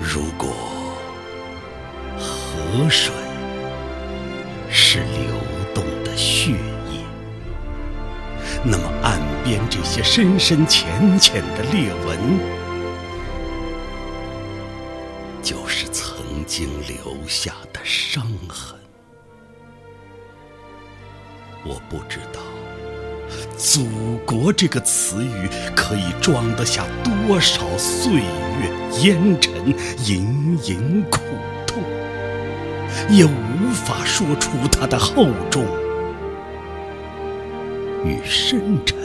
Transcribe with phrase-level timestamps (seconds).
[0.00, 0.48] 如果
[2.18, 3.14] 河水
[4.70, 5.34] 是流
[5.74, 7.00] 动的血液
[8.62, 12.18] 那么岸边这些深深浅浅的裂纹
[15.42, 18.76] 就是曾经留下的伤痕。
[21.64, 22.40] 我不知道
[23.56, 23.86] 祖
[24.24, 28.22] 国”这个词语可以装得下多少岁月
[29.02, 29.52] 烟尘、
[30.06, 31.18] 隐隐苦
[31.66, 31.82] 痛，
[33.10, 35.64] 也无法说出它的厚重。
[38.04, 38.96] 与深沉，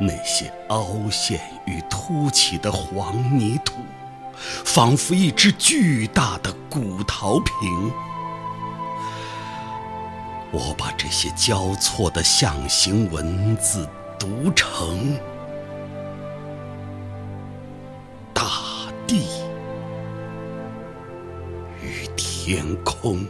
[0.00, 3.74] 那些凹陷与凸起的黄泥土，
[4.64, 7.92] 仿佛一只巨大的古陶瓶。
[10.50, 15.16] 我把这些交错的象形文字读成。
[18.32, 18.50] 大
[19.06, 19.26] 地
[21.80, 23.26] 与天空。